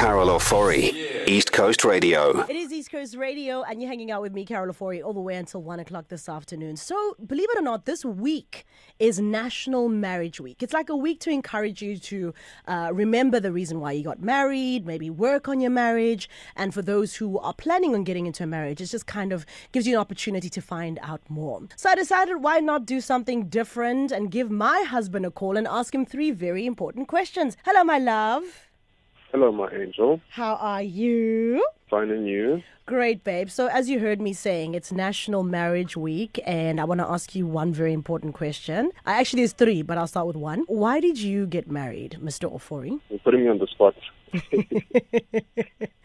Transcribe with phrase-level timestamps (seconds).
[0.00, 2.40] Carol Ofori, East Coast Radio.
[2.48, 5.20] It is East Coast Radio, and you're hanging out with me, Carol Ofori, all the
[5.20, 6.78] way until 1 o'clock this afternoon.
[6.78, 8.64] So, believe it or not, this week
[8.98, 10.62] is National Marriage Week.
[10.62, 12.32] It's like a week to encourage you to
[12.66, 16.30] uh, remember the reason why you got married, maybe work on your marriage.
[16.56, 19.44] And for those who are planning on getting into a marriage, it just kind of
[19.70, 21.60] gives you an opportunity to find out more.
[21.76, 25.68] So, I decided why not do something different and give my husband a call and
[25.68, 27.58] ask him three very important questions.
[27.66, 28.69] Hello, my love.
[29.32, 30.20] Hello, my angel.
[30.30, 31.64] How are you?
[31.88, 32.62] Fine and you?
[32.86, 33.48] Great, babe.
[33.48, 37.36] So, as you heard me saying, it's National Marriage Week, and I want to ask
[37.36, 38.90] you one very important question.
[39.06, 40.64] Uh, Actually, there's three, but I'll start with one.
[40.66, 42.52] Why did you get married, Mr.
[42.52, 42.98] Ofori?
[43.08, 43.94] You're putting me on the spot.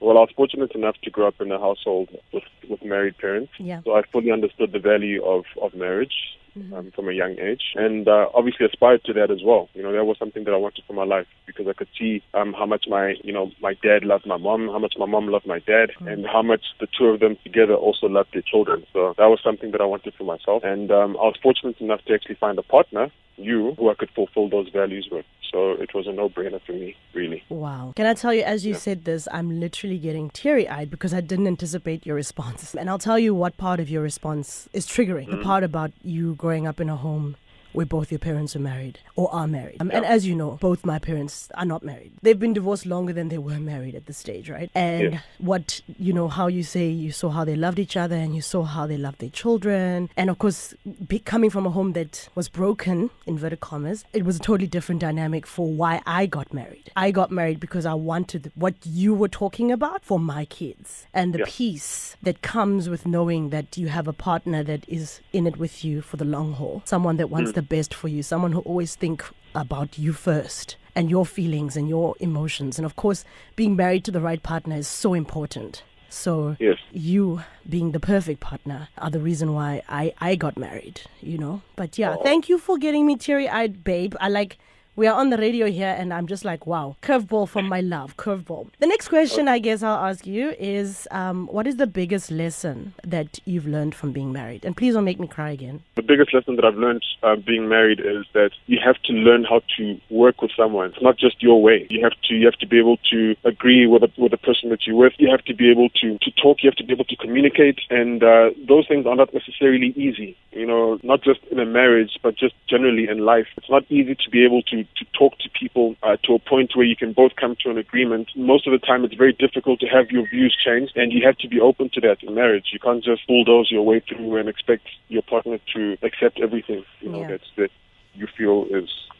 [0.00, 3.52] well, I was fortunate enough to grow up in a household with, with married parents.
[3.58, 3.80] Yeah.
[3.84, 6.12] So I fully understood the value of, of marriage.
[6.56, 9.68] Um, from a young age, and uh, obviously aspired to that as well.
[9.74, 12.22] You know, that was something that I wanted for my life because I could see
[12.32, 15.28] um, how much my, you know, my dad loved my mom, how much my mom
[15.28, 18.86] loved my dad, and how much the two of them together also loved their children.
[18.94, 22.00] So that was something that I wanted for myself, and um, I was fortunate enough
[22.06, 25.26] to actually find a partner, you, who I could fulfill those values with.
[25.52, 27.42] So it was a no-brainer for me, really.
[27.48, 27.92] Wow.
[27.96, 31.20] Can I tell you, as you said this, I'm literally getting teary eyed because I
[31.20, 32.74] didn't anticipate your response.
[32.76, 36.34] And I'll tell you what part of your response is triggering the part about you
[36.46, 37.34] growing up in a home
[37.76, 39.76] where both your parents are married or are married.
[39.80, 42.12] Um, And as you know, both my parents are not married.
[42.22, 44.70] They've been divorced longer than they were married at this stage, right?
[44.74, 48.34] And what, you know, how you say you saw how they loved each other and
[48.34, 50.08] you saw how they loved their children.
[50.16, 50.74] And of course,
[51.06, 55.00] be, coming from a home that was broken, inverted commas, it was a totally different
[55.02, 56.90] dynamic for why I got married.
[56.96, 61.34] I got married because I wanted what you were talking about for my kids and
[61.34, 61.44] the Yeah.
[61.48, 65.84] peace that comes with knowing that you have a partner that is in it with
[65.84, 68.94] you for the long haul, someone that wants the best for you, someone who always
[68.94, 72.78] think about you first and your feelings and your emotions.
[72.78, 75.82] And of course, being married to the right partner is so important.
[76.08, 76.78] So Yes.
[76.92, 81.62] you being the perfect partner are the reason why I, I got married, you know.
[81.74, 82.22] But yeah, oh.
[82.22, 84.14] thank you for getting me teary eyed, babe.
[84.20, 84.58] I like
[84.96, 88.16] we are on the radio here and I'm just like, wow, curveball from my love,
[88.16, 88.70] curveball.
[88.80, 92.94] The next question I guess I'll ask you is um, what is the biggest lesson
[93.04, 94.64] that you've learned from being married?
[94.64, 95.82] And please don't make me cry again.
[95.96, 99.44] The biggest lesson that I've learned uh, being married is that you have to learn
[99.44, 100.90] how to work with someone.
[100.90, 101.86] It's not just your way.
[101.90, 104.70] You have to you have to be able to agree with a, with the person
[104.70, 105.12] that you're with.
[105.18, 106.62] You have to be able to to talk.
[106.62, 110.36] You have to be able to communicate, and uh, those things are not necessarily easy.
[110.52, 113.46] You know, not just in a marriage, but just generally in life.
[113.58, 116.72] It's not easy to be able to to talk to people uh, to a point
[116.74, 118.30] where you can both come to an agreement.
[118.36, 121.36] Most of the time, it's very difficult to have your views changed, and you have
[121.38, 122.66] to be open to that in marriage.
[122.72, 126.84] You can't just bulldoze your way through and expect your partner to accept everything.
[127.00, 127.28] You know, Yeah.
[127.28, 127.70] that's that
[128.14, 128.80] you feel is, Yeah.
[128.80, 129.15] is the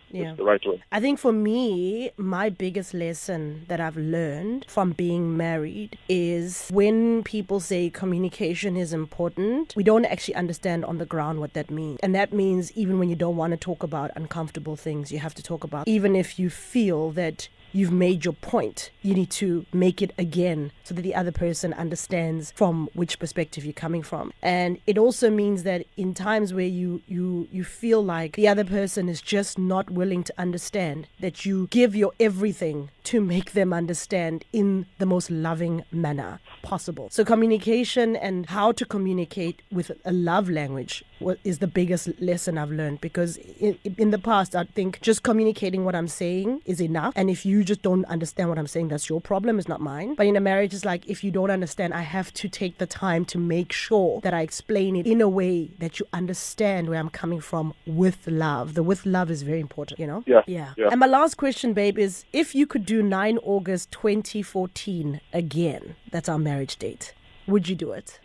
[0.56, 0.82] right way.
[0.92, 7.22] I think for me, my biggest lesson that I've learned from being married is when
[7.22, 11.98] people say communication is important, we don't actually understand on the ground what that means.
[12.02, 15.34] And that means even when you don't want to talk about uncomfortable things, you have
[15.34, 19.66] to talk about, even if you feel that you've made your point, you need to
[19.72, 24.32] make it again so that the other person understands from which perspective you're coming from.
[24.42, 28.64] And it also means that in times where you you you feel like the other
[28.64, 33.72] person is just not willing to understand, that you give your everything to make them
[33.72, 37.08] understand in the most loving manner possible.
[37.10, 41.04] So communication and how to communicate with a love language
[41.44, 45.84] is the biggest lesson I've learned because in, in the past I think just communicating
[45.84, 47.12] what I'm saying is enough.
[47.16, 50.16] And if you just don't understand what I'm saying that's your problem it's not mine.
[50.16, 52.86] But in a marriage it's like if you don't understand I have to take the
[52.86, 56.98] time to make sure that I explain it in a way that you understand where
[56.98, 58.74] I'm coming from with love.
[58.74, 60.24] The with love is very important you know?
[60.26, 60.88] Yeah, yeah, yeah.
[60.90, 66.28] and my last question babe is if you could do 9 August 2014 again that's
[66.28, 67.14] our marriage date
[67.46, 68.20] would you do it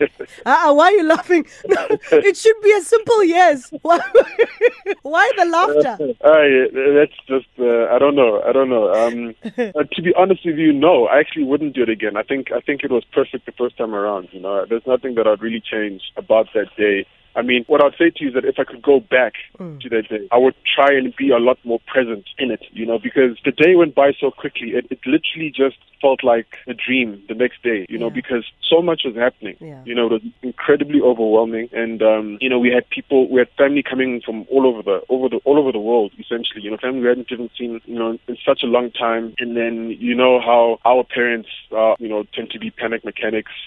[0.00, 1.44] Uh-uh, why are you laughing?
[1.64, 3.72] it should be a simple yes.
[3.82, 3.98] Why,
[5.02, 5.96] why the laughter?
[6.22, 8.40] Uh, that's just uh, I don't know.
[8.42, 8.92] I don't know.
[8.92, 12.16] Um, uh, to be honest with you, no, I actually wouldn't do it again.
[12.16, 14.28] I think I think it was perfect the first time around.
[14.32, 17.06] You know, there's nothing that I'd really change about that day.
[17.36, 19.88] I mean, what I'd say to you is that if I could go back to
[19.88, 22.98] that day, I would try and be a lot more present in it, you know,
[22.98, 24.70] because the day went by so quickly.
[24.70, 28.82] It, it literally just felt like a dream the next day, you know, because so
[28.82, 29.56] much was happening.
[29.60, 29.82] Yeah.
[29.84, 31.68] You know, it was incredibly overwhelming.
[31.72, 35.00] And, um, you know, we had people, we had family coming from all over the,
[35.08, 37.98] over the, all over the world, essentially, you know, family we hadn't even seen, you
[37.98, 39.34] know, in such a long time.
[39.38, 43.52] And then, you know, how our parents, uh, you know, tend to be panic mechanics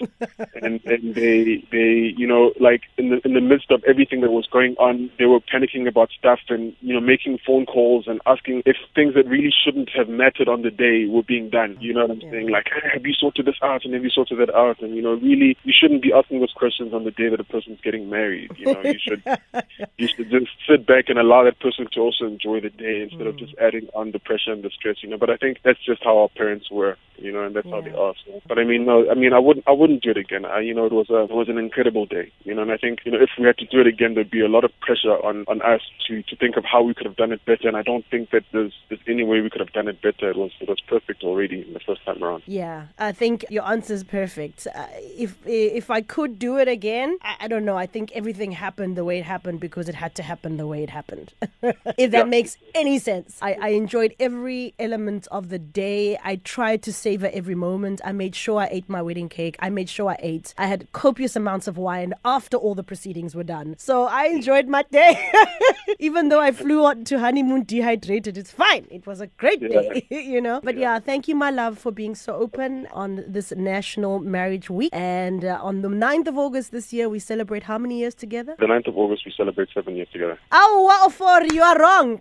[0.62, 4.30] and, and they, they, you know, like in the, in the midst of everything that
[4.30, 8.20] was going on, they were panicking about stuff and, you know, making phone calls and
[8.26, 11.76] asking if things that really shouldn't have mattered on the day were being done.
[11.80, 12.30] You know what I'm yeah.
[12.30, 12.50] saying?
[12.50, 14.80] Like, hey, have you sorted this out and have you sorted that out?
[14.80, 17.44] And, you know, really, you shouldn't be asking those questions on the day that a
[17.44, 18.50] person's getting married.
[18.56, 19.22] You know, you should,
[19.98, 23.26] you should just sit back and allow that person to also enjoy the day instead
[23.26, 23.28] mm.
[23.28, 25.18] of just adding on the pressure and the stress, you know.
[25.18, 27.74] But I think that's just how our parents were, you know, and that's yeah.
[27.74, 28.14] how they are.
[28.24, 28.40] So.
[28.48, 30.44] But I mean, no, I mean, I wouldn't, I wouldn't do it again.
[30.44, 32.76] I, you know, it was a, it was an incredible day, you know, and I
[32.76, 34.70] think, you know, if we had to do it again, there'd be a lot of
[34.80, 37.68] pressure on, on us to, to think of how we could have done it better.
[37.68, 40.30] And I don't think that there's, there's any way we could have done it better.
[40.30, 42.42] It was, it was perfect already the first time around.
[42.46, 44.66] Yeah, I think your answer is perfect.
[44.66, 47.76] Uh, if, if I could do it again, I, I, don't know.
[47.76, 50.82] I think everything happened the way it happened because it had to happen the way
[50.82, 51.32] it happened.
[51.62, 52.24] if that yeah.
[52.24, 53.38] makes any sense.
[53.42, 56.18] I, I enjoyed every element of the day.
[56.22, 58.00] I tried to savor every moment.
[58.04, 59.56] I made sure I ate my wedding cake.
[59.60, 60.54] I made sure I ate.
[60.56, 63.74] I had copious amounts of wine after all the proceedings were done.
[63.78, 65.30] So I enjoyed my day.
[65.98, 68.86] Even though I flew on to honeymoon dehydrated, it's fine.
[68.90, 70.60] It was a great day, you know.
[70.62, 70.94] But yeah.
[70.94, 70.98] yeah.
[71.00, 74.90] thank you, my love, for being so open on this National Marriage Week.
[74.92, 78.56] And uh, on the 9th of August this year, we celebrate how many years together?
[78.58, 80.38] The 9th of August, we celebrate seven years together.
[80.50, 82.16] Oh, wow, for you are wrong.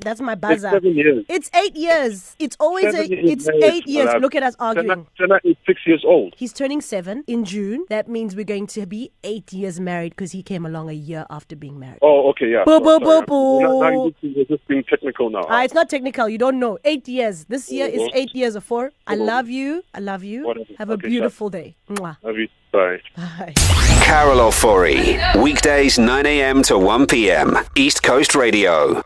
[0.00, 0.68] That's my buzzer.
[0.68, 1.24] It's seven years.
[1.28, 2.36] It's eight years.
[2.38, 4.10] It's always a, it's eight years.
[4.20, 5.06] Look at us arguing.
[5.18, 6.34] Senna is six years old.
[6.36, 7.86] He's turning seven in June.
[7.88, 11.26] That means we're going to be eight years married because he came along a year
[11.30, 11.98] after being married.
[12.02, 12.64] Oh, okay, yeah.
[12.64, 13.60] Boo, boo, boo, boo.
[13.60, 15.42] Now, you're just being technical now.
[15.42, 16.28] Uh, it's not technical.
[16.28, 16.78] You don't know.
[16.84, 17.44] Eight years.
[17.44, 18.92] This year is eight years of four.
[19.06, 19.82] I love you.
[19.94, 20.46] I love you.
[20.46, 20.66] Whatever.
[20.78, 21.62] Have a okay, beautiful sure.
[21.62, 21.76] day.
[21.90, 22.16] Mwah.
[22.22, 22.48] Love you.
[22.72, 23.00] Bye.
[23.16, 23.54] Bye.
[24.02, 26.62] Carol Ofori, weekdays 9 a.m.
[26.64, 27.56] to 1 p.m.
[27.74, 29.02] East Coast Radio.